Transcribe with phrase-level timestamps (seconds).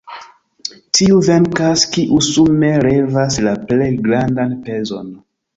[0.99, 5.17] Tiu venkas, kiu sume levas la plej grandan pezon.